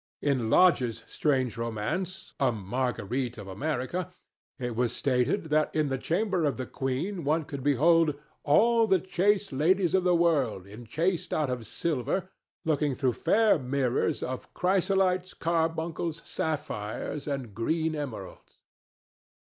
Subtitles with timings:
[0.23, 4.11] In Lodge's strange romance 'A Margarite of America',
[4.57, 8.99] it was stated that in the chamber of the queen one could behold "all the
[8.99, 12.31] chaste ladies of the world, inchased out of silver,
[12.65, 18.57] looking through fair mirrours of chrysolites, carbuncles, sapphires, and greene emeraults."